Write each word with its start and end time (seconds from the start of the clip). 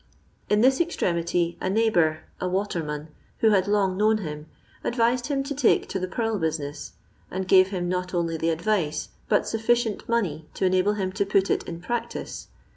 In 0.49 0.61
this 0.61 0.81
extremity 0.81 1.59
a 1.61 1.69
neighbour, 1.69 2.21
a 2.39 2.49
waterman, 2.49 3.09
who 3.41 3.51
had 3.51 3.67
long 3.67 3.95
known 3.97 4.17
him, 4.17 4.47
advised 4.83 5.27
him 5.27 5.43
to 5.43 5.53
take 5.53 5.87
to 5.89 5.99
the 5.99 6.07
purl 6.07 6.39
business, 6.39 6.93
and 7.29 7.47
gave 7.47 7.67
him 7.67 7.87
not 7.87 8.11
only 8.11 8.35
the 8.35 8.49
advice, 8.49 9.09
but 9.29 9.47
sufficient 9.47 10.09
money 10.09 10.47
to 10.55 10.65
enable 10.65 10.93
him 10.95 11.11
to 11.11 11.23
put 11.23 11.51
it 11.51 11.61
in 11.65 11.79
practice. 11.81 12.47